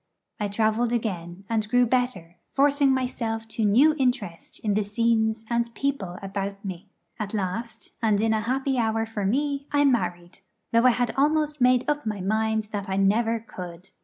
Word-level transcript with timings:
I 0.39 0.47
travelled 0.47 0.91
again, 0.91 1.45
and 1.47 1.69
grew 1.69 1.85
better, 1.85 2.37
forcing 2.53 2.91
myself 2.91 3.47
to 3.49 3.63
new 3.63 3.93
interest 3.99 4.57
in 4.61 4.73
the 4.73 4.83
scenes 4.83 5.45
and 5.47 5.71
people 5.75 6.17
about 6.23 6.65
me. 6.65 6.89
At 7.19 7.35
last, 7.35 7.91
and 8.01 8.19
in 8.19 8.33
a 8.33 8.41
happy 8.41 8.79
hour 8.79 9.05
for 9.05 9.27
me, 9.27 9.67
I 9.71 9.85
married; 9.85 10.39
though 10.71 10.85
I 10.87 10.89
had 10.89 11.13
almost 11.15 11.61
made 11.61 11.87
up 11.87 12.07
my 12.07 12.19
mind 12.19 12.69
that 12.71 12.89
I 12.89 12.97
never 12.97 13.39
could. 13.41 13.91